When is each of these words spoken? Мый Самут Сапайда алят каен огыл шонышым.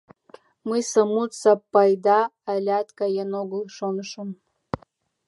Мый 0.67 0.81
Самут 0.91 1.31
Сапайда 1.41 2.19
алят 2.53 2.87
каен 2.99 3.31
огыл 3.41 3.63
шонышым. 3.75 4.29